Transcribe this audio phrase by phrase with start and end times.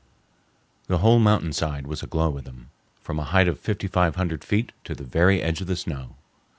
[0.87, 4.71] The whole mountainside was aglow with them, from a height of fifty five hundred feet
[4.85, 6.15] to the very edge of the snow.